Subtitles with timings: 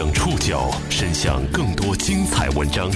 [0.00, 2.90] 将触角伸向更多精彩文章，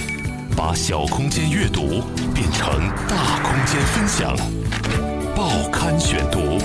[0.57, 2.01] 把小空间阅读
[2.33, 2.67] 变成
[3.07, 4.35] 大空间分享。
[5.35, 6.57] 报刊选读，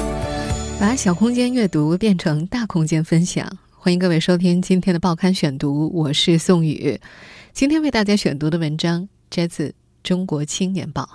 [0.81, 3.47] 把小空间阅读变成大空间分享。
[3.69, 6.99] 欢迎各位收听今天的报刊选读，我是宋宇。
[7.53, 9.69] 今天为大家选读的文章摘自
[10.03, 11.07] 《中国青年报》。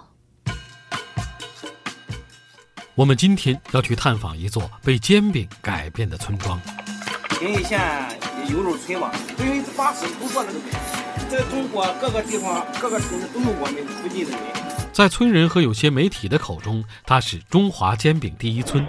[2.93, 6.61] 我们今天要去探访一座被煎饼改变的村庄。
[7.41, 7.79] 临沂县
[8.49, 10.59] 油肉村吧，因为把石头做那个，
[11.29, 14.39] 在中国各个地方、各个城市都有我们附近的人。
[14.91, 18.85] 在村人和有些媒体的口中，它是中华煎饼第一村。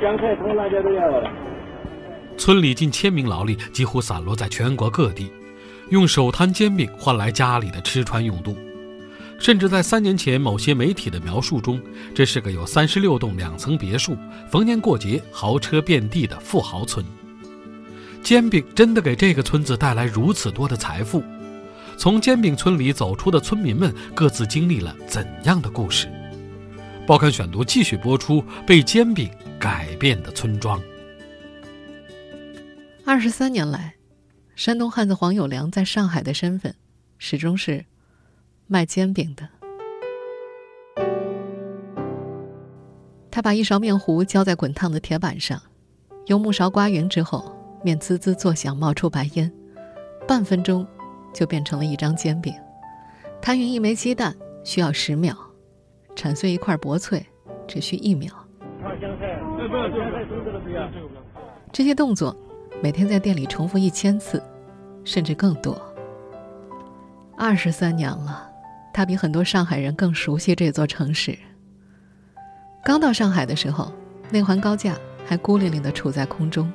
[2.39, 5.33] 村里近千名劳力几乎散落在全国各地，
[5.91, 8.57] 用手摊煎饼换来家里的吃穿用度。
[9.39, 11.81] 甚至在三年前某些媒体的描述中，
[12.15, 14.17] 这是个有三十六栋两层别墅、
[14.51, 17.05] 逢年过节豪车遍地的富豪村。
[18.23, 21.23] 煎饼真的给这个村子带来如此多的财富？
[21.97, 26.09] 从煎饼村里走出的村民们各自经历了怎样的故事？
[27.07, 30.83] 报刊选读继续播出：被煎饼改变的村庄。
[33.05, 33.95] 二十三年来，
[34.55, 36.75] 山东汉子黄有良在上海的身份
[37.19, 37.85] 始终是。
[38.69, 39.49] 卖煎饼的，
[43.31, 45.63] 他把一勺面糊浇在滚烫的铁板上，
[46.27, 49.53] 用木勺刮匀之后，面滋滋作响，冒出白烟，
[50.27, 50.87] 半分钟
[51.33, 52.55] 就变成了一张煎饼。
[53.41, 55.37] 摊匀一枚鸡蛋需要十秒，
[56.15, 57.25] 铲碎一块薄脆
[57.67, 58.33] 只需一秒。
[61.73, 62.37] 这些动作
[62.83, 64.43] 每天在店里重复一千次，
[65.05, 65.81] 甚至更多。
[67.37, 68.53] 二十三年了。
[68.93, 71.39] 他比很多上海人更熟悉这座城市。
[72.83, 73.93] 刚到上海的时候，
[74.31, 76.73] 内环高架还孤零零地处在空中，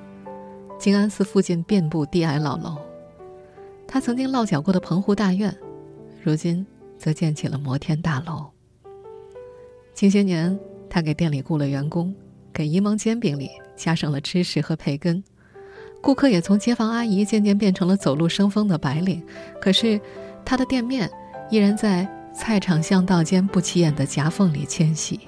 [0.81, 2.75] 静安寺附近遍布低矮老楼。
[3.87, 5.55] 他曾经落脚过的澎湖大院，
[6.23, 6.65] 如今
[6.97, 8.49] 则建起了摩天大楼。
[9.93, 12.15] 近些年，他给店里雇了员工，
[12.51, 15.23] 给沂蒙煎饼里加上了芝士和培根，
[16.01, 19.23] 顾客也从街坊阿姨渐渐变成了走路生风的白领。
[19.61, 20.01] 可是，
[20.43, 21.07] 他的店面。
[21.51, 25.19] 依然在菜场巷道间不起眼的夹缝里迁徙。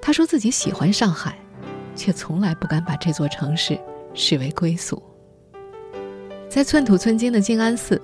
[0.00, 1.36] 他说自己喜欢上海，
[1.96, 3.76] 却从来不敢把这座城市
[4.14, 5.02] 视为归宿。
[6.48, 8.00] 在寸土寸金的静安寺，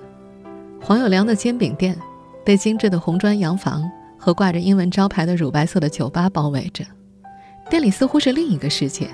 [0.79, 1.97] 黄有良的煎饼店
[2.45, 3.89] 被精致的红砖洋房
[4.19, 6.85] 和挂着英文招牌的乳白色的酒吧包围着，
[7.69, 9.09] 店里似乎是另一个世界。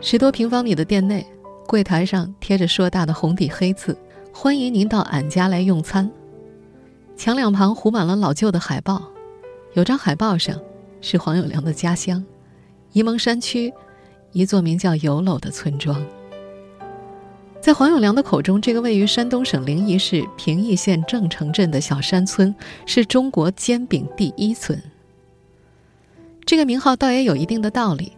[0.00, 1.26] 十多平方米的店内，
[1.66, 3.96] 柜台上贴着硕大的红底黑字。
[4.32, 6.08] 欢迎您到俺家来用餐。
[7.16, 9.02] 墙两旁糊满了老旧的海报，
[9.74, 10.58] 有张海报上
[11.00, 12.24] 是黄有良的家乡——
[12.94, 13.72] 沂蒙山区
[14.32, 16.04] 一座名叫有楼的村庄。
[17.60, 22.54] 在黄永良的口中，这个位于山东省临沂市平邑县郑城镇的小山村
[22.86, 24.80] 是中国煎饼第一村。
[26.46, 28.12] 这个名号倒也有一定的道理。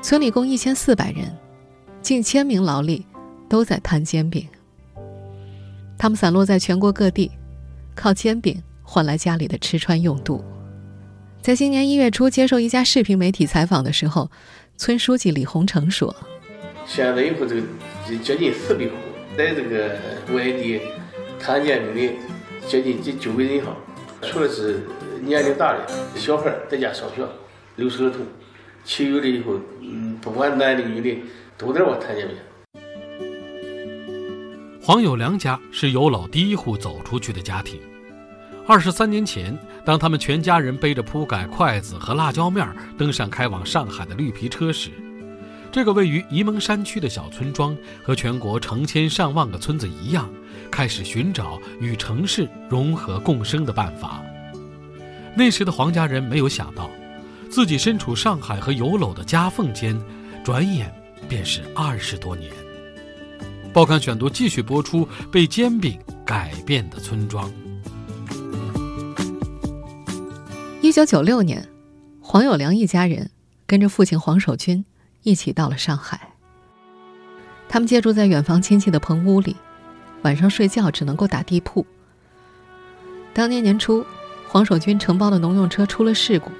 [0.00, 1.36] 村里共一千四百人，
[2.00, 3.04] 近千名劳力
[3.48, 4.46] 都在摊煎饼。
[5.98, 7.30] 他们散落在全国各地，
[7.94, 10.42] 靠煎饼换来家里的吃穿用度。
[11.40, 14.30] 在今年一月初接受一家视频媒体采访的时候，
[14.82, 16.12] 村书记李洪成说
[16.84, 17.62] ：“现在以后这个
[18.20, 18.90] 接近四百户，
[19.36, 19.96] 在这个
[20.34, 20.80] 外地
[21.38, 22.12] 摊煎饼的
[22.66, 23.76] 接近近九百人哈，
[24.22, 24.80] 除了是
[25.20, 27.24] 年龄大的小孩在家上学
[27.76, 28.26] 留守儿童，
[28.84, 31.22] 其余的以后，嗯，不管男的女的，
[31.56, 32.36] 都在我摊煎饼。”
[34.82, 37.80] 黄有良家是有老第一户走出去的家庭。
[38.64, 44.90] 二十三年前，当他们全家人背着铺盖、筷子和辣椒面登上开往上海的绿皮车时，
[45.72, 50.30] 这个位于沂蒙山区的小村庄和全国成千上万个村子一样，
[50.70, 54.22] 开始寻找与城市融合共生的办法。
[55.34, 56.88] 那时的黄家人没有想到，
[57.50, 60.00] 自己身处上海和有楼的夹缝间，
[60.44, 60.94] 转眼
[61.28, 62.52] 便是二十多年。
[63.72, 67.50] 报刊选读继续播出：被煎饼改变的村庄。
[70.92, 71.66] 一九九六年，
[72.20, 73.30] 黄有良一家人
[73.66, 74.84] 跟着父亲黄守军
[75.22, 76.20] 一起到了上海。
[77.66, 79.56] 他们借住在远房亲戚的棚屋里，
[80.20, 81.86] 晚上睡觉只能够打地铺。
[83.32, 84.04] 当年年初，
[84.46, 86.50] 黄守军承包的农用车出了事故，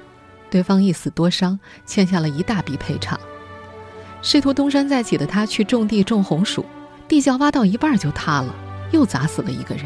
[0.49, 3.19] 对方一死多伤，欠下了一大笔赔偿。
[4.23, 6.65] 试图东山再起的他去种地种红薯。
[7.07, 8.55] 地窖挖到一半就塌了，
[8.89, 9.85] 又砸死了一个人。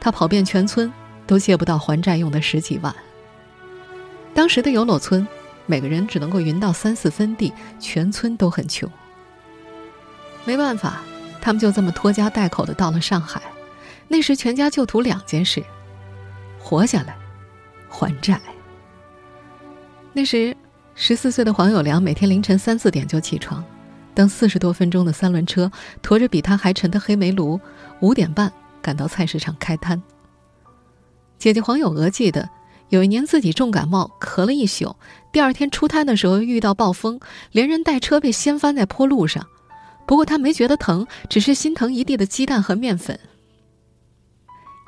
[0.00, 0.92] 他跑遍全村，
[1.28, 2.92] 都借不到还债用的十几万。
[4.34, 5.26] 当时的有楼村，
[5.66, 8.90] 每个人只能够匀到三四分地，全村都很穷。
[10.44, 11.02] 没办法，
[11.40, 13.42] 他们就这么拖家带口的到了上海。
[14.08, 15.62] 那时全家就图两件事：
[16.58, 17.16] 活下来，
[17.88, 18.40] 还债。
[20.12, 20.56] 那时
[20.94, 23.64] 十四岁的黄有良每天凌晨三四点就起床，
[24.14, 25.70] 蹬四十多分钟的三轮车，
[26.02, 27.60] 驮着比他还沉的黑煤炉，
[28.00, 28.52] 五点半
[28.82, 30.02] 赶到菜市场开摊。
[31.38, 32.48] 姐姐黄有娥记得，
[32.92, 34.94] 有一年自己重感冒，咳了一宿，
[35.32, 37.18] 第二天出摊的时候遇到暴风，
[37.50, 39.46] 连人带车被掀翻在坡路上。
[40.06, 43.18] 不过他没觉得疼，只是心疼一地的鸡蛋和面粉。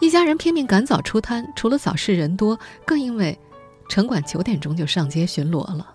[0.02, 3.38] 一家人拼命赶早出摊，除了早市人多，更因为
[3.88, 5.90] 城管九点钟就上街巡逻了。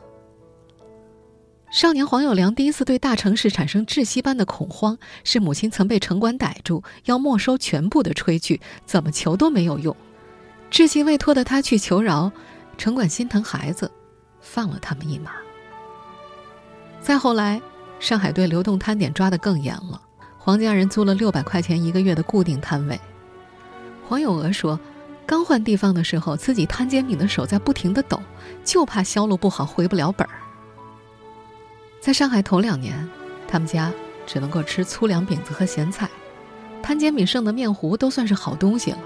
[1.69, 9.95] 少年黄有良第一次对大城市产生窒息般的恐慌，是母亲曾被城管逮住，要没收全部的炊具，怎么求都没有用。
[10.71, 12.31] 稚气未脱的他去求饶，
[12.77, 13.91] 城管心疼孩子，
[14.39, 15.31] 放了他们一马。
[17.01, 17.61] 再后来。
[17.99, 20.01] 上海对流动摊点抓得更严了，
[20.37, 22.97] 黄家人租了六百块钱一个月的固定摊位。
[24.07, 24.79] 黄有娥说，
[25.25, 28.21] 刚换地方的时候，自己摊煎饼的手在不停的抖，
[28.63, 30.33] 就怕销路不好回不了本儿。
[31.99, 33.05] 在上海头两年，
[33.49, 33.91] 他们家
[34.25, 36.09] 只能够吃粗粮饼子和咸菜，
[36.81, 38.97] 摊煎饼剩的面糊都算是好东西了。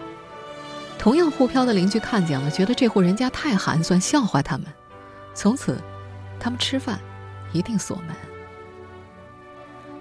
[1.04, 4.66] 同样沪漂的邻居看见了，觉得这户人家太寒酸，笑话他们。
[5.34, 5.78] 从此，
[6.40, 6.98] 他们吃饭
[7.52, 8.16] 一定锁门。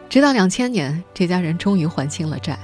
[0.08, 2.56] 直到两千年，这家人终于还清了债。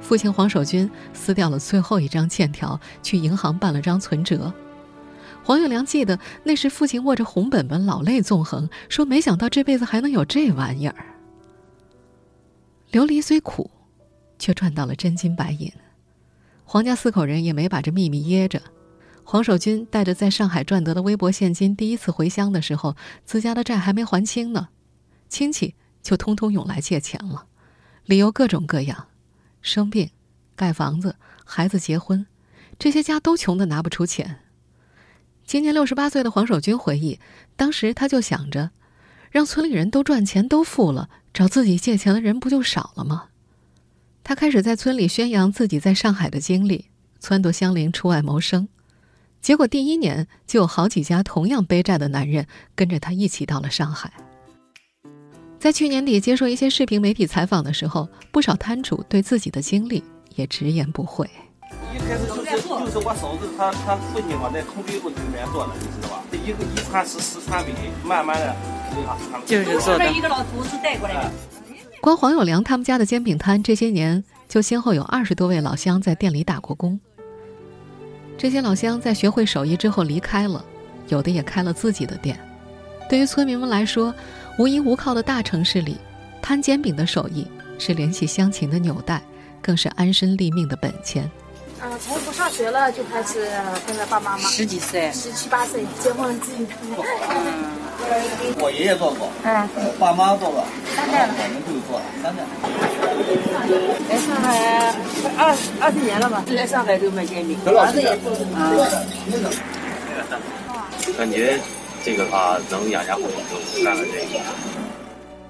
[0.00, 4.52] 父亲黄守军撕掉了最后一张欠条，去银行办了张存折。
[5.44, 10.96] 黄有良记得那时，父亲握着红本本，老泪纵横，说：“没想到这辈子还能有这玩意儿。”
[12.90, 13.70] 琉璃虽苦，
[14.40, 15.72] 却赚到了真金白银。
[16.64, 18.60] 黄家四口人也没把这秘密掖着。
[19.22, 24.68] 黄守军带着在上海赚得的微薄现金，第一次回乡的时候，自家的债还没还清呢，
[25.28, 25.74] 亲戚。
[26.04, 27.46] 就通通涌来借钱了，
[28.04, 29.06] 理由各种各样，
[29.62, 30.10] 生病、
[30.54, 31.16] 盖房子、
[31.46, 32.26] 孩子结婚，
[32.78, 34.40] 这些家都穷的拿不出钱。
[35.46, 37.18] 今年六十八岁的黄守军回忆，
[37.56, 38.72] 当时他就想着，
[39.30, 43.28] 让村里人都赚钱都富了，找自己借钱的人不就少了吗？
[44.24, 46.86] 他开始在村里宣扬自己在上海的经历，
[47.22, 48.66] 撺掇乡邻出外谋生，
[49.42, 54.10] 结果第一年就有好几家同样背债的男人跟着他一起到了上海。
[55.60, 60.02] 在去年底接受一些视频媒体采访的时候，不少摊主对自己的经历
[60.36, 61.28] 也直言不讳。
[61.94, 62.50] 一开始就是
[62.90, 66.24] 就是我嫂子她她父亲嘛在空军部里面做的，你知道吧？
[66.32, 67.70] 一个一传十，十传百，
[68.02, 68.56] 慢慢的，
[69.44, 70.10] 就是做的。
[70.10, 71.32] 一个老头子带过来的。
[72.04, 77.00] 光黄有良他们家的煎饼摊，这些年就先后有二十多位老乡在店里打过工。
[78.36, 80.62] 这些老乡在学会手艺之后离开了，
[81.08, 82.38] 有的也开了自己的店。
[83.08, 84.14] 对于村民们来说，
[84.58, 85.96] 无依无靠的大城市里，
[86.42, 87.46] 摊煎饼的手艺
[87.78, 89.22] 是联系乡情的纽带，
[89.62, 91.30] 更是安身立命的本钱。
[91.80, 93.48] 嗯，从不上学了就开始
[93.86, 94.50] 跟着爸爸妈妈。
[94.50, 96.66] 十几岁，十七八岁结婚了自己。
[96.90, 97.64] 嗯，
[98.60, 99.68] 我爷爷做过，嗯，
[99.98, 100.64] 爸妈做过，
[100.94, 102.42] 三代了，我们就做了三代。
[104.08, 104.46] 来上海
[105.36, 106.44] 二二十年了吧？
[106.48, 108.32] 来上海就卖煎饼，儿子也做。
[108.54, 108.74] 啊，
[111.16, 111.58] 感觉。
[112.06, 114.38] 这个话能养家糊口就干了这个。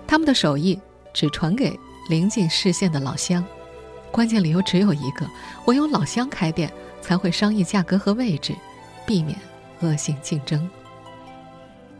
[0.06, 0.78] 他们的手艺
[1.12, 1.76] 只传给
[2.08, 3.44] 临近市县的老乡，
[4.12, 5.26] 关键理由只有一个：
[5.64, 6.72] 唯有老乡开店，
[7.02, 8.54] 才会商议价格和位置，
[9.04, 9.36] 避免
[9.80, 10.70] 恶性竞争。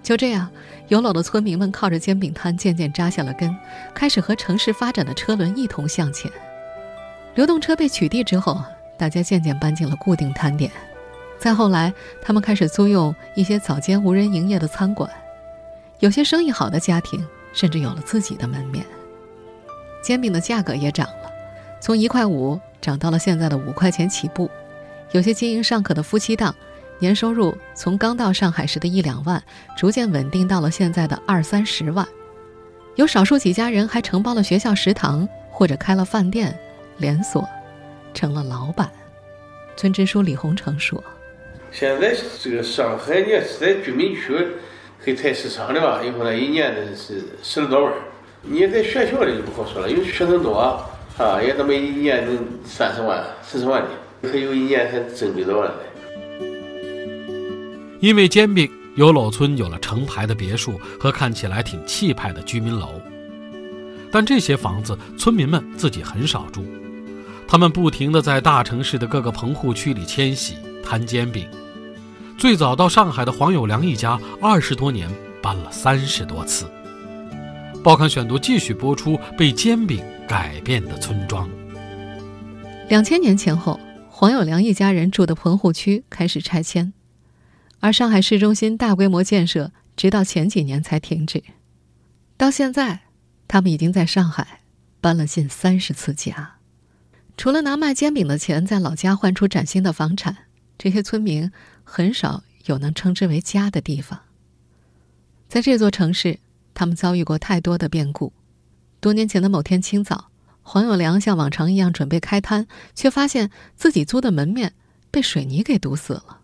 [0.04, 0.48] 就这样，
[0.88, 3.56] 有老的村民们靠着煎饼摊渐渐扎下了根，
[3.94, 6.30] 开始和城市发展的车轮一同向前。
[7.34, 8.62] 流动车被取缔之后，
[8.98, 10.70] 大家渐渐搬进了固定摊点。
[11.38, 15.10] 再后来，他们开始租用一些早间无人营业的餐馆，
[16.00, 18.84] 有些生意好的家庭甚至有了自己的门面。
[20.02, 21.30] 煎饼的价格也涨了，
[21.80, 24.50] 从一块五涨到了现在的五块钱起步。
[25.12, 26.54] 有些经营尚可的夫妻档，
[26.98, 29.42] 年收入从刚到上海时的一两万，
[29.76, 32.06] 逐渐稳定到了现在的二三十万。
[32.94, 36.56] 有少数几家人还承包了学校食堂，或者开了饭店
[36.98, 37.46] 连锁，
[38.14, 38.90] 成了老板。
[39.76, 41.02] 村支书李洪成说。
[41.72, 44.32] 现在这个上海呢是在居民区
[45.00, 47.92] 黑菜市场的吧，以后呢一年的是十多万。
[48.42, 50.56] 你在学校里就不好说了，因为学生多
[51.18, 55.78] 啊，也他妈一年能三十万、四十万的，还有一年还挣几多万的。
[58.04, 63.00] 因为煎饼，有楼村有了成排的别墅和看起来挺气派的居民楼。
[64.12, 66.62] 但这些房子，村民们自己很少住，
[67.48, 71.48] 他们不停地在大城市的各个棚户区里迁徙摊煎饼。
[72.36, 75.08] 最早到上海的黄有良一家，二十多年
[75.40, 76.66] 搬了三十多次。
[77.82, 81.48] 报刊选读继续播出被煎饼改变的村庄。
[82.90, 83.80] 两千年前后，
[84.10, 86.92] 黄有良一家人住的棚户区开始拆迁，
[87.84, 91.44] 而上海市中心大规模建设直到前几年才停止。
[92.38, 93.02] 到现在，
[93.46, 94.60] 他们已经在上海
[95.02, 96.54] 搬了近三十次家。
[97.36, 100.34] 除了拿卖煎饼的钱在老家换出崭新的房产，
[100.78, 104.18] 这些村民很少有能称之为家的地方。
[105.46, 106.38] 在这座城市，
[106.72, 108.32] 他们遭遇过太多的变故。
[108.98, 110.30] 多年前的某天清早，
[110.62, 114.72] 黄有良像往常一样准备开摊，却发现自己租的门面
[115.10, 116.40] 被水泥给堵死了。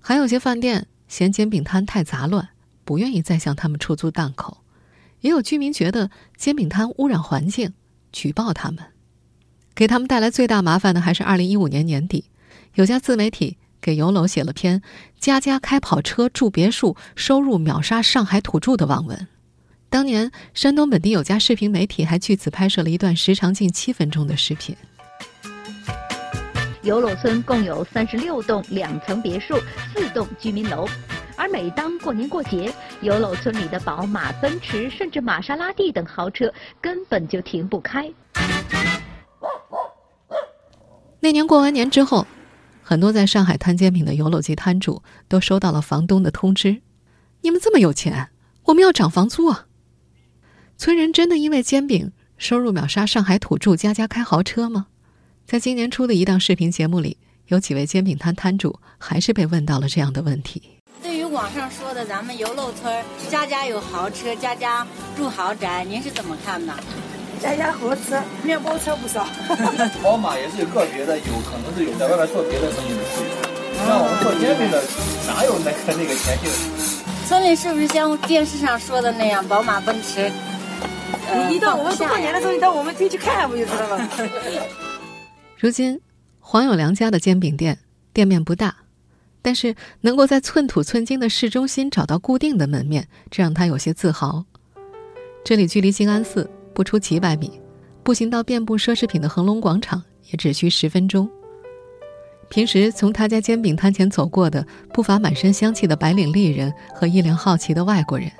[0.00, 2.48] 还有些饭店嫌煎饼摊太杂乱，
[2.84, 4.62] 不愿意再向他们出租档口；
[5.20, 7.74] 也有居民觉得煎饼摊污染环境，
[8.10, 8.84] 举报他们。
[9.74, 12.24] 给他们带来最大麻烦的还是2015年年底，
[12.74, 14.82] 有家自媒体给有楼写了篇
[15.18, 19.28] “家家开跑车住别墅，收入秒杀上海土著”的网文。
[19.88, 24.76] 当年，山东本地有家视频媒体还据此拍摄了一段时长近七分钟的视频。
[26.82, 29.54] 游楼村共有三十六栋两层别墅，
[29.92, 30.88] 四栋居民楼。
[31.36, 32.72] 而每当过年过节，
[33.02, 38.10] 游楼村里的宝马、奔驰，甚至玛莎拉蒂等豪车根本就停不开。
[41.20, 42.26] 那年过完年之后，
[42.82, 46.80] 很多在上海摊煎饼的游楼级摊主都收到了房东的通知
[47.42, 48.30] ：“你们这么有钱，
[48.64, 49.66] 我们要涨房租啊！”
[50.78, 54.86] 村人真的因为煎饼收入秒杀上海土著，家家开豪车吗？
[55.50, 57.16] 在今年初的一档视频节目里，
[57.48, 60.62] 有几位煎饼摊摊主还是被问到了这样的问题。
[61.02, 66.72] 对于网上说的咱们油漏村家家有豪车，家家住豪宅，您是怎么看的？
[67.42, 69.26] 家家豪车，面包车不少。
[70.00, 73.02] 宝马也是有个别的，有可能是有在外面做别的生意的。
[73.88, 74.80] 像我们做煎饼的，
[75.26, 77.26] 哪有那个那个钱去？
[77.26, 80.30] 村里是不是像电视上说的那样，宝马、奔驰？
[81.48, 84.08] 你一到我们过年的时候，你到我们村去看，不就知道了？
[85.60, 86.00] 如今，
[86.38, 87.80] 黄有良家的煎饼店
[88.14, 88.74] 店面不大，
[89.42, 94.46] 但是能够在寸土寸金的市中心找到固定的门面，这让他有些自豪。
[95.44, 97.60] 这里距离静安寺不出几百米，
[98.02, 101.28] 步行到遍布奢侈品的恒隆广场也只需十分钟。
[102.48, 108.32] 平时从他家煎饼摊前走过的，不乏满身香气的白领丽人和一脸好奇的外国人。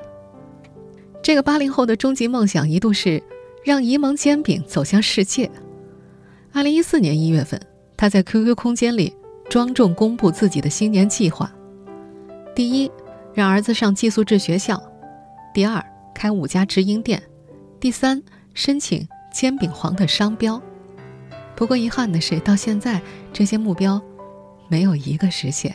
[1.23, 3.23] 这个八零后的终极梦想一度是
[3.63, 5.51] 让沂蒙煎饼走向世界。
[6.53, 7.61] 二零一四年一月份，
[7.97, 9.15] 他在 QQ 空间里
[9.49, 11.53] 庄重公布自己的新年计划：
[12.55, 12.91] 第一，
[13.33, 14.77] 让儿子上寄宿制学校；
[15.55, 17.21] 第二，开五家直营店；
[17.79, 18.23] 第三，
[18.55, 20.61] 申请煎饼皇的商标。
[21.55, 23.01] 不过遗憾的是，到现在
[23.33, 24.01] 这些目标
[24.69, 25.75] 没有一个实现。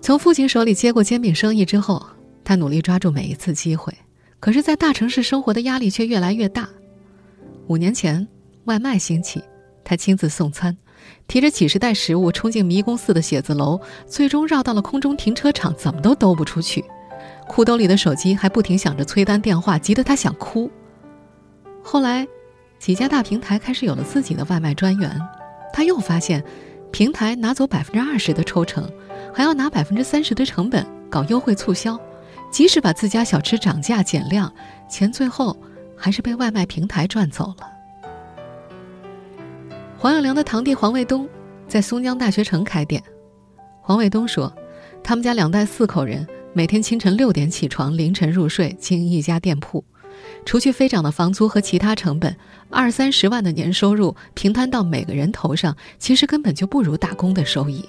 [0.00, 2.06] 从父亲手里接过煎饼生意之后。
[2.44, 3.92] 他努力抓住每一次机会，
[4.40, 6.66] 可是，在大城市生活的压力却越来越大。
[7.66, 8.26] 五年前，
[8.68, 9.42] 外卖兴起，
[9.82, 10.76] 他亲自送餐，
[11.26, 16.84] 提着几十袋食物冲进迷宫似的写字楼，最终绕到了空中停车场，怎么都兜不出去。
[17.48, 20.70] 裤兜里的手机还不停响着催单电话，急得他想哭。
[21.82, 22.28] 后来，
[22.78, 25.18] 几家大平台开始有了自己的外卖专员，
[25.72, 26.44] 他又发现，
[26.92, 28.86] 平台拿走百分之二十的抽成，
[29.32, 31.98] 还要拿百分之三十的成本搞优惠促销。
[32.50, 34.52] 即使把自家小吃涨价减量，
[34.90, 35.56] 钱最后
[35.96, 37.77] 还是被外卖平台赚走了。
[40.00, 41.28] 黄有良的堂弟黄卫东
[41.66, 43.02] 在松江大学城开店。
[43.80, 44.54] 黄卫东说，
[45.02, 49.84] 他们家两代四口人每天清晨六点起床，凌晨入睡，经营一家店铺。
[50.44, 52.36] 除去飞涨的房租和其他成本，
[52.70, 57.84] 二三十万的年收入平摊到每个人头上，其实根本就不如打工的收益。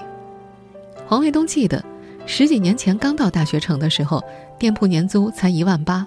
[1.05, 1.83] 黄卫东记得。
[2.25, 4.23] 十几年前刚到大学城的时候，
[4.59, 6.05] 店铺年租才一万八，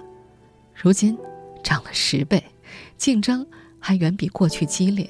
[0.73, 1.17] 如今
[1.61, 2.41] 涨了十倍，
[2.97, 3.45] 竞争
[3.77, 5.09] 还远比过去激烈。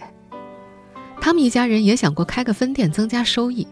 [1.23, 3.65] 他们一家人也想过开个分店增加收益，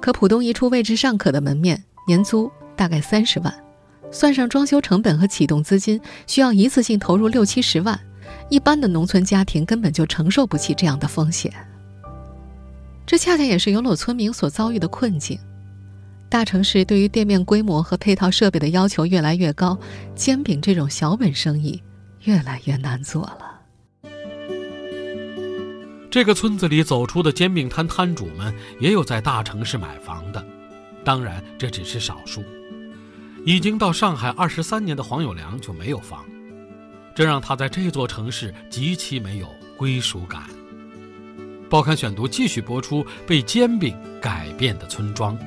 [0.00, 3.54] 可浦东一处位置尚可的门面，年租大概三十万，
[4.10, 8.00] 算上装修成本和启动资金，需要一次性投入六七十万，
[8.48, 11.52] 一般的农村家庭根本就承受不起这样的风险。
[13.04, 15.38] 这恰恰也是有裸村民所遭遇的困境。
[16.30, 19.78] 大城市对于店面规模和配套设备的要求越来越高，
[20.14, 21.82] 煎饼这种小本生意
[22.22, 23.55] 越来越难做了。
[26.16, 30.42] 这个村子里走出的煎饼摊摊主们，也有在大城市买房的，
[31.04, 32.42] 当然这只是少数。
[33.44, 36.24] 已经到上海二十三年的黄有良就没有房，
[37.14, 39.46] 这让他在这座城市极其没有
[39.76, 40.44] 归属感。
[41.68, 45.38] 报刊选读继续播出被煎饼改变的村庄。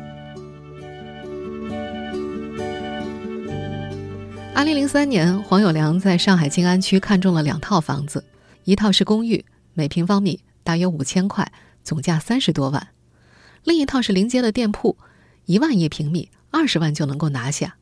[4.54, 8.24] 二零零三年，黄有良在上海静安区看中了两套房子，
[8.66, 11.52] 一套是公寓，每平方米大约五千块，
[11.84, 12.90] 总价三十多万；
[13.64, 15.00] 另一套是临街的店铺，
[15.46, 17.78] 一万一平米，二十万就能够拿下。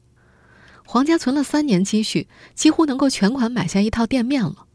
[0.85, 4.67] 黄家存了三年积蓄，几乎能够全款买下一套店面了。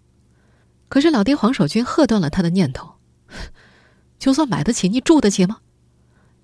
[0.90, 2.96] 可是老爹黄守军喝断了他的念头：
[4.20, 5.60] 就算买得起，你住得起吗？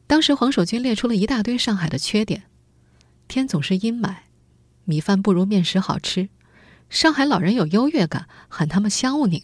[0.07, 2.45] 当时黄守军列出了一大堆上海的缺点：
[3.29, 4.15] 天总是阴霾，
[4.85, 6.31] 米饭不如面食好吃，
[6.89, 9.43] 上海老人有优越感，喊他们乡宁。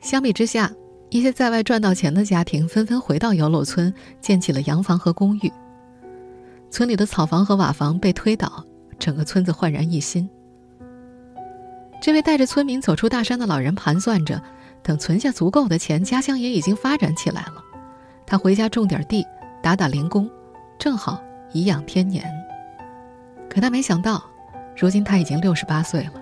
[0.00, 0.70] 相比之下，
[1.10, 5.52] 一些在外赚到钱的家庭纷纷回到游楼村，建起了洋房和公寓。
[6.70, 8.64] 村里的草房和瓦房被推倒，
[8.98, 10.28] 整个村子焕然一新。
[12.00, 14.40] 这位带着村民走出大山的老人盘算着，
[14.82, 17.64] 等存下足够的钱，家乡也已经发展起来了。
[18.24, 19.26] 他回家种点地，
[19.62, 20.30] 打打零工，
[20.78, 21.20] 正好
[21.52, 22.24] 颐养天年。
[23.50, 24.22] 可他没想到，
[24.76, 26.12] 如今他已经六十八岁了，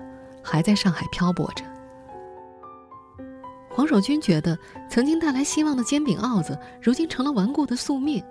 [0.41, 1.63] 还在上海漂泊着。
[3.77, 4.57] 黄守军觉得，
[4.89, 8.23] 曾经带来希望的煎饼鏊子，如今成了顽固的宿命。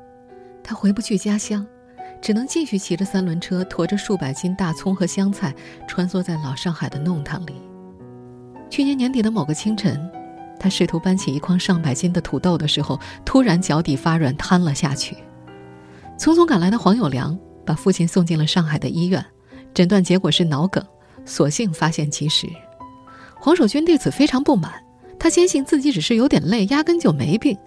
[0.61, 1.65] 他回不去家乡，
[2.21, 5.55] 只能继续骑着三轮车，驮着数百斤大葱和香菜，
[5.87, 7.63] 穿梭在老上海的弄堂里。
[8.69, 10.11] 去年年底的某个清晨。
[10.59, 15.17] 他试图搬起一筐上百斤的土豆的时候，突然脚底发软，瘫了下去。
[16.19, 19.25] 匆匆赶来的黄有良把父亲送进了上海的医院，
[19.73, 20.85] 诊断结果是脑梗，
[21.25, 22.49] 所幸发现及时。
[23.39, 24.73] 黄守军对此非常不满，
[25.27, 27.59] 他坚信自己只是有点累，压根就没病。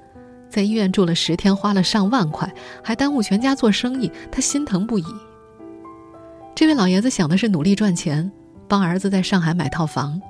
[0.49, 2.49] 在医院住了十天，花了上万块，
[2.81, 5.03] 还耽误全家做生意，他心疼不已。
[6.55, 8.31] 这位老爷子想的是努力赚钱，
[8.69, 10.21] 帮儿子在上海买套房。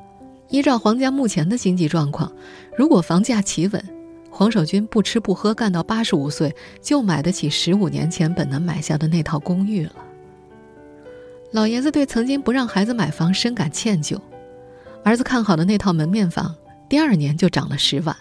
[0.50, 2.34] 依照黄家目前的经济状况，
[2.76, 3.90] 如果房价企稳，
[4.32, 9.92] 黄守军不吃不喝干到八十五岁，就买得起十五年前本能买下的那套公寓了。
[11.52, 14.20] 老爷子对曾经不让孩子买房深感歉疚，
[15.04, 16.56] 儿子看好的那套门面房，
[16.90, 18.16] 第二年就涨了十万。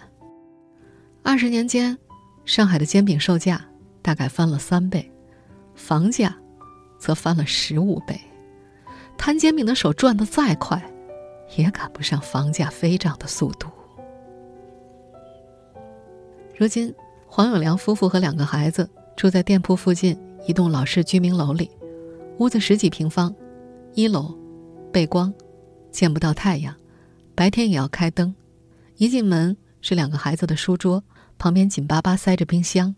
[1.23, 1.97] 二十年间，
[2.45, 3.59] 上海的煎饼售价
[4.01, 5.11] 大概翻了三倍，
[5.75, 6.37] 房价
[6.97, 8.19] 则翻了十五倍。
[9.17, 10.81] 摊煎饼的手转得再快。
[11.57, 13.67] 也赶不上房价飞涨的速度。
[16.55, 16.93] 如今，
[17.25, 21.71] 黄永良夫妇和两个孩子住在店铺附近一栋老式居民楼里，
[22.37, 23.33] 屋子十几平方，
[23.95, 24.37] 一楼
[24.91, 25.33] 背光，
[25.89, 26.75] 见不到太阳，
[27.33, 28.35] 白天也要开灯。
[28.99, 31.05] 一进门是两个孩子的书桌，
[31.37, 32.95] 旁边紧巴巴塞着冰箱。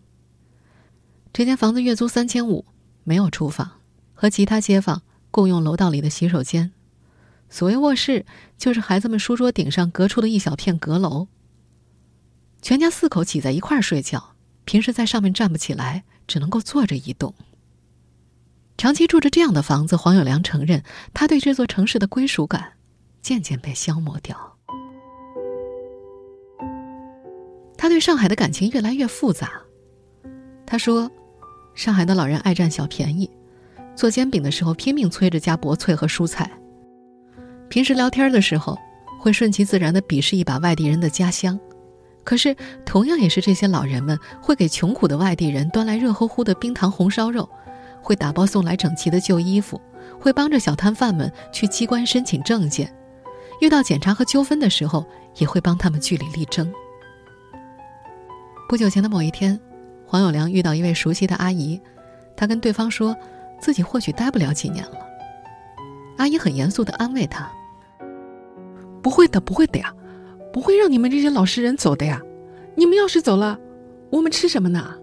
[1.32, 2.66] 这间房子月租三千五，
[3.04, 3.74] 没有厨房，
[4.16, 6.72] 和其他街坊共用楼道里的洗手间。
[7.52, 8.26] 所谓卧室，
[8.58, 11.28] 就是孩子们书桌顶上隔出的一小片阁楼。
[12.64, 14.34] 全家四口挤在一块儿睡觉，
[14.66, 17.36] 平时在上面站不起来，只能够坐着移动。
[18.76, 20.84] 长期住着这样的房子，黄友良承认，
[21.14, 22.74] 他对这座城市的归属感
[23.22, 24.58] 渐渐被消磨掉。
[27.82, 29.54] 他对上海的感情越来越复杂。
[30.68, 31.10] 他说，
[31.74, 33.28] 上海的老人爱占小便宜，
[33.96, 36.52] 做煎饼的时候拼命催着加薄脆和蔬菜。
[37.70, 38.78] 平时聊天的时候，
[39.20, 41.60] 会顺其自然地鄙视一把外地人的家乡，
[42.24, 47.50] 可是同样也是这些老人们会给穷苦的外地人端来热乎乎的冰糖红烧肉，
[48.00, 49.82] 会打包送来整齐的旧衣服，
[50.20, 52.96] 会帮着小摊贩们去机关申请证件，
[53.60, 55.04] 遇到检查和纠纷的时候，
[55.38, 56.72] 也会帮他们据理力争。
[58.72, 59.60] 不久前的某一天，
[60.06, 61.78] 黄有良遇到一位熟悉的阿姨，
[62.38, 63.14] 他跟对方说，
[63.60, 64.94] 自己或许待不了几年了。
[66.16, 67.52] 阿姨很严肃地安慰他。
[69.04, 69.94] 不会的，不会的呀，
[70.54, 72.22] 不会让你们这些老实人走的呀。
[72.74, 73.60] 你们要是走了，
[74.10, 74.96] 我们吃什么呢？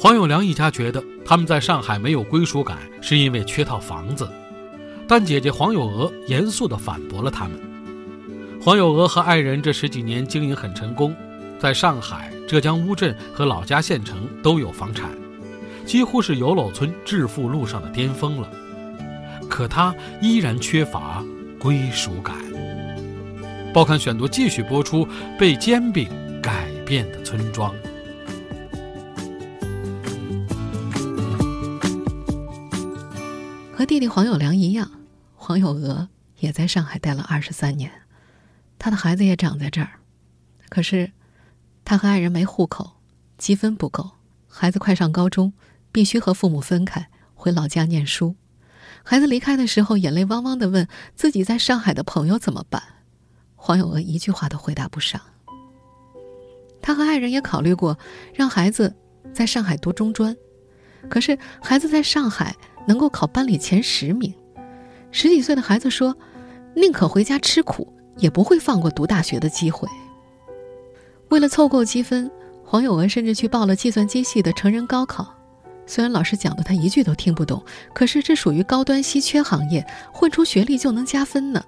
[0.00, 4.28] 黄有良一家觉得他们在上海没有归属感，是因为缺套房子。
[5.06, 7.56] 但姐姐黄有娥严肃地反驳了他们。
[8.66, 11.14] 黄有娥和爱人这十几年经营很成功，
[11.56, 15.08] 在上海、浙江乌镇和老家县城都有房产，
[15.86, 18.50] 几乎是游楼村致富路上的巅峰了。
[19.48, 21.24] 可他依然缺乏
[21.60, 22.34] 归属感。
[23.72, 25.06] 报刊选读继续播出
[25.38, 26.08] 《被煎饼
[26.42, 27.72] 改变的村庄》。
[33.72, 34.90] 和弟弟黄有良一样，
[35.36, 36.08] 黄有娥
[36.40, 37.92] 也在上海待了二十三年，
[38.86, 39.98] 他的孩子也长在这儿。
[40.68, 41.10] 可是，
[41.84, 43.00] 他和爱人没户口，
[43.36, 44.12] 积分不够，
[44.46, 45.52] 孩子快上高中，
[45.90, 48.36] 必须和父母分开回老家念书。
[49.02, 52.80] 孩子离开的时候，眼泪汪汪的问自己在上海的朋友怎么办。
[53.56, 55.20] 黄有娥一句话都回答不上。
[56.80, 57.98] 他和爱人也考虑过
[58.32, 58.94] 让孩子
[59.34, 60.36] 在上海读中专，
[61.10, 62.54] 可是孩子在上海
[62.86, 64.32] 能够考班里前十名。
[65.10, 66.16] 十几岁的孩子说
[66.76, 69.88] ：“宁可回家吃苦，也不会放过读大学的机会。”
[71.28, 72.30] 为了凑够积分，
[72.64, 75.34] 黄有娥甚至去报了计算机系的成人高考。
[75.86, 81.62] 虽然老师讲的他一句都听不懂，可是这属于高端稀缺行业，混出学历就能加分呢。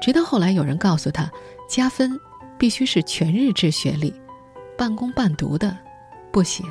[0.00, 1.30] 直到后来有人告诉他，
[1.68, 2.18] 加分
[2.58, 4.12] 必须是全日制学历，
[4.76, 5.76] 半工半读的
[6.32, 6.66] 不行。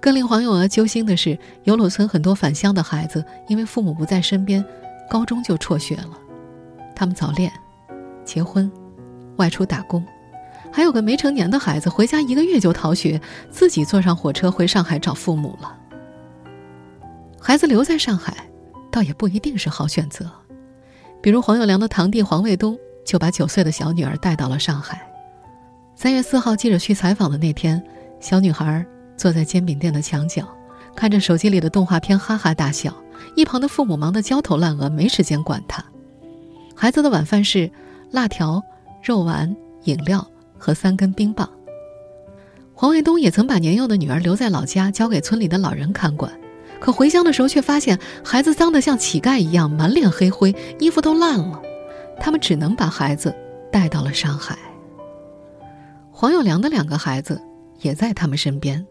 [0.00, 4.64] 更令黄有娥揪心的是，游鲁村很多返乡的孩子，因为父母不在身边，
[5.10, 6.18] 高中就辍学了，
[6.96, 7.52] 他们早恋、
[8.24, 8.68] 结婚、
[9.36, 10.04] 外出打工。
[10.72, 15.78] 还有个没成年的孩子，回家一个月就逃学，自己坐上火车回上海找父母了。
[17.40, 18.34] 孩子留在上海，
[18.90, 20.30] 倒也不一定是好选择。
[21.22, 25.00] 比如黄有良的堂弟黄卫东，就把九岁的小女儿带到了上海。
[25.94, 27.82] 三月四号，记者去采访的那天，
[28.20, 28.84] 小女孩
[29.16, 30.46] 坐在煎饼店的墙角，
[30.94, 32.92] 看着手机里的动画片，哈哈大笑。
[33.34, 35.82] 一旁的父母忙得焦头烂额，没时间管她。
[36.76, 37.68] 孩子的晚饭是
[38.12, 38.62] 辣条、
[39.02, 40.24] 肉丸、饮料。
[40.58, 41.46] 和三根冰棒。
[42.72, 46.32] 黄卫东也曾把年幼的女儿留在老家，交给村里的老人看管。
[46.80, 51.60] 可回乡的时候，却发现孩子脏得像乞丐一样，满脸黑灰，衣服都烂了。
[52.18, 53.34] 他们只能把孩子
[53.70, 54.58] 带到了上海。
[56.10, 57.38] 黄有良的两个孩子
[57.82, 58.84] 也在他们身边。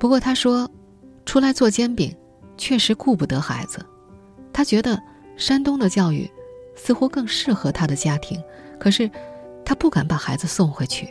[0.00, 0.68] 不过他说，
[1.24, 2.12] 出来做煎饼，
[2.56, 3.78] 确实顾不得孩子。
[4.52, 5.00] 他觉得
[5.36, 6.28] 山东的教育
[6.84, 8.42] 似乎更适合他的家庭。
[8.78, 9.10] 可是。
[9.66, 11.08] 他不敢把孩子送回去。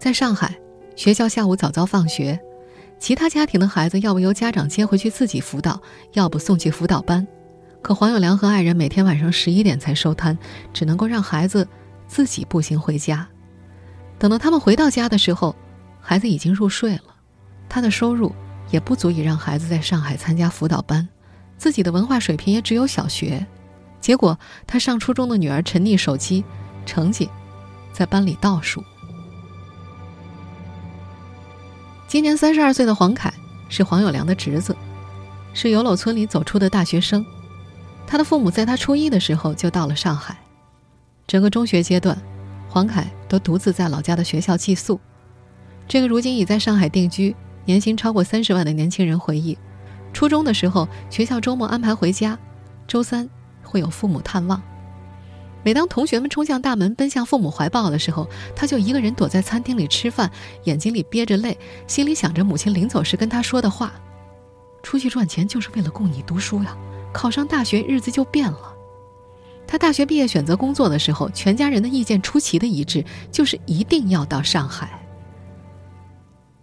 [0.00, 0.52] 在上海，
[0.96, 2.36] 学校下午早早放学，
[2.98, 5.80] 其他家庭的孩子要不由家长接回去自己辅导，
[6.14, 7.24] 要不送去辅导班。
[7.80, 10.36] 可黄有良和爱人每天晚上十一点才收摊，
[10.72, 11.68] 只能够让孩子
[12.08, 13.28] 自己步行回家。
[14.18, 15.54] 等到他们回到家的时候，
[16.00, 17.14] 孩子已经入睡了。
[17.68, 18.34] 他的收入
[18.72, 21.08] 也不足以让孩子在上海参加辅导班，
[21.56, 23.46] 自己的文化水平也只有小学。
[24.04, 26.44] 结果，他上初中的女儿沉溺手机。
[26.84, 27.30] 成绩
[27.90, 28.84] 在班里倒数。
[32.06, 33.32] 今年三十二岁的黄凯
[33.70, 34.76] 是黄有良的侄子，
[35.54, 37.24] 是游楼村里走出的大学生。
[38.06, 40.36] 他的父母在他初一的时候就到了上海。
[41.26, 42.14] 整个中学阶段，
[42.68, 45.00] 黄凯都独自在老家的学校寄宿。
[45.88, 49.56] 这个如今已在上海定居、年薪超过三十万的年轻人回忆：
[50.12, 52.38] 初中的时候，学校周末安排回家，
[52.86, 53.26] 周三
[53.74, 54.62] 会有父母探望。
[55.64, 60.30] 每当同学们冲向大门，奔向父母怀抱的时候，他就一个人躲在餐厅里吃饭，
[60.62, 61.58] 眼睛里憋着泪，
[61.88, 63.92] 心里想着母亲临走时跟他说的话
[64.84, 66.76] ：“出去赚钱就是为了供你读书呀，
[67.12, 68.72] 考上大学日子就变了。”
[69.66, 75.02] 他大学毕业选择工作的时候，全家人的意见出奇的一致，就是一定要到上海。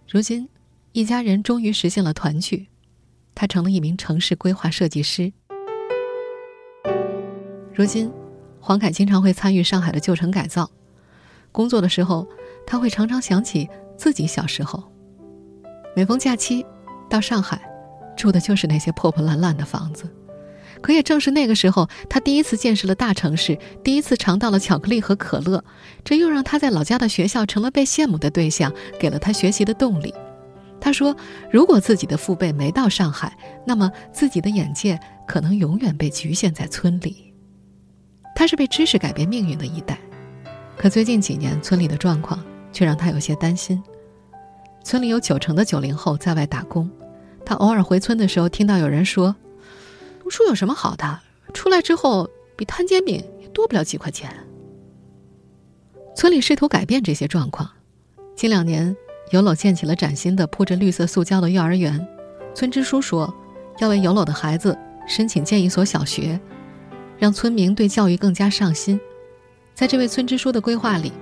[0.08, 0.48] 如今，
[0.92, 2.68] 一家人终于实现了团聚，
[3.34, 5.32] 他成了一名城市规划设计师。
[7.74, 8.12] 如今。
[8.64, 10.70] 黄凯经常会参与上海的旧城改造，
[11.50, 12.24] 工作的时候，
[12.64, 14.84] 他会常常想起自己小时候。
[15.96, 16.64] 每逢假期，
[17.10, 17.60] 到上海，
[18.16, 20.08] 住的就是那些破破烂烂的房子。
[20.80, 25.64] 可也正是那个时候，他第一次见识了大城市，第一次尝到了巧克力和可乐，
[26.04, 30.14] 这又让他在老家的学校成了被羡慕的对象，给了他学习的动力。
[30.80, 31.16] 他说
[31.50, 37.30] ：“如果自己的父辈没到上海，那么自己的眼界可能永远被局限在村里。”
[38.42, 39.96] 他是被知识改变命运的一代，
[40.76, 43.80] 可最近几年村里的状况却让他有些担心。
[44.82, 46.90] 村里有九成的九零后在外打工，
[47.46, 49.36] 他偶尔回村的时候，听到有人说
[50.20, 51.20] ：“读书有什么好的？
[51.54, 54.28] 出来之后比摊煎饼也多不了几块钱。”
[56.16, 57.70] 村里试图改变这些状况，
[58.34, 58.96] 近两年
[59.30, 62.04] 游楼建起了崭新的铺着绿色塑胶的幼儿园。
[62.56, 63.32] 村支书说，
[63.78, 64.76] 要为游楼的孩子
[65.06, 66.40] 申请建一所小学。
[67.22, 69.00] 让村民对教育更加上心，
[69.76, 71.12] 在这位村支书的规划里，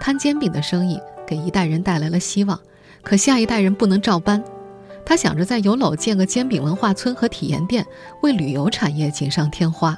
[0.00, 2.58] 摊煎饼的生意给一代人带来了希望，
[3.02, 4.42] 可下一代人不能照搬。
[5.04, 7.84] 他想着在有楼建个煎饼文化村和体验店，
[8.22, 9.94] 为旅游产业锦上添花。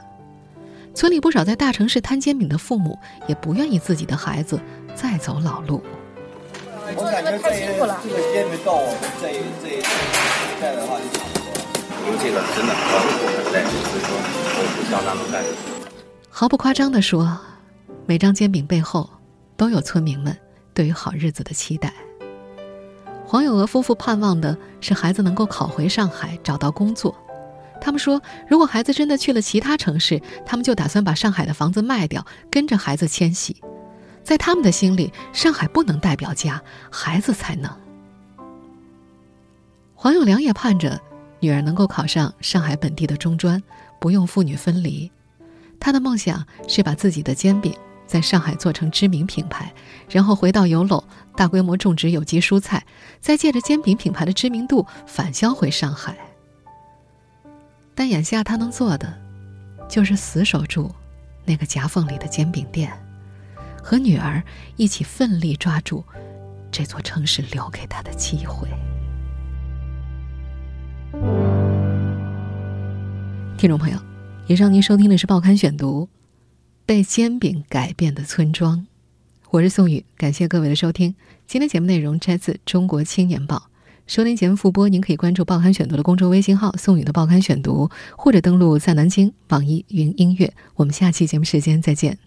[0.92, 4.58] 村里不少在大城市摊煎饼的父母也不愿意自己的孩子
[4.96, 5.80] 再走老路。
[6.96, 9.28] 我感觉这这个煎饼到我们这
[9.62, 11.23] 这一代的话就差不多了。
[12.06, 12.84] 因为这个真的很
[13.18, 14.08] 苦很累，所以说
[14.56, 15.42] 我不想咱们干。
[16.28, 17.38] 毫不夸张地说，
[18.06, 19.08] 每张煎饼背后
[19.56, 20.36] 都有村民们
[20.74, 21.92] 对于好日子的期待。
[23.24, 27.14] 黄有娥夫妇盼望的是孩子能够考回上海，找到工作。
[27.80, 33.56] 他们说，如果孩子真的去了其他城市，他们就打算把上海的房子卖掉，跟着孩子迁徙。
[34.22, 37.70] 在他们的心里，上海不能代表家，孩子才能。
[39.94, 41.00] 黄永良也盼着
[41.44, 43.62] 女儿能够考上上海本地的中专，
[44.00, 45.12] 不用父女分离。
[45.78, 47.76] 他的梦想是把自己的煎饼
[48.06, 49.70] 在上海做成知名品牌，
[50.08, 51.04] 然后回到油篓
[51.36, 52.86] 大规模种植有机蔬菜，
[53.20, 56.16] 再借着煎饼品牌的知名度返销回上海。
[57.94, 59.12] 但眼下他能做的，
[59.86, 60.90] 就是死守住
[61.44, 62.90] 那个夹缝里的煎饼店，
[63.82, 64.42] 和女儿
[64.76, 66.02] 一起奋力抓住
[66.72, 68.66] 这座城市留给他的机会。
[73.64, 73.98] 听众朋友，
[74.46, 76.02] 以上您收听的是《报刊选读》，
[76.84, 78.86] 被煎饼改变的村庄。
[79.48, 81.14] 我是宋宇，感谢各位的收听。
[81.46, 83.56] 今天节目内容摘自《中国青年报》。
[84.06, 90.52] 收听节目复播，您可以关注《报刊选读》的公众微信号“宋宇的报刊选读”，或者登录在南京网易云音乐。
[90.74, 92.18] 我们下期节目时间再见。